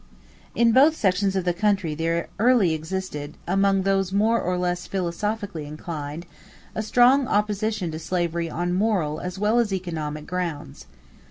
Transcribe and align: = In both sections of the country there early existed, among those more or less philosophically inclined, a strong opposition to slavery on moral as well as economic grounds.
= 0.31 0.43
In 0.55 0.71
both 0.71 0.95
sections 0.95 1.35
of 1.35 1.45
the 1.45 1.53
country 1.53 1.93
there 1.93 2.27
early 2.39 2.73
existed, 2.73 3.37
among 3.47 3.83
those 3.83 4.11
more 4.11 4.41
or 4.41 4.57
less 4.57 4.87
philosophically 4.87 5.67
inclined, 5.67 6.25
a 6.73 6.81
strong 6.81 7.27
opposition 7.27 7.91
to 7.91 7.99
slavery 7.99 8.49
on 8.49 8.73
moral 8.73 9.19
as 9.19 9.37
well 9.37 9.59
as 9.59 9.71
economic 9.71 10.25
grounds. 10.25 10.87